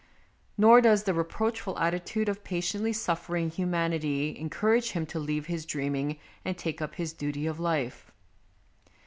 Nor 0.57 0.81
does 0.81 1.03
the 1.03 1.13
reproachful 1.13 1.77
attitude 1.77 2.27
of 2.27 2.43
patiently 2.43 2.91
suffering 2.91 3.51
humanity 3.51 4.35
en 4.35 4.49
courage 4.49 4.93
him 4.93 5.05
to 5.05 5.19
leave 5.19 5.45
his 5.45 5.63
dreaming 5.63 6.17
and 6.43 6.57
take 6.57 6.81
up 6.81 6.95
his 6.95 7.13
duty 7.13 7.45
of 7.45 7.59
life. 7.59 8.11